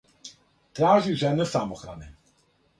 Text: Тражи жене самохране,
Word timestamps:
Тражи 0.73 1.13
жене 1.21 1.45
самохране, 1.53 2.09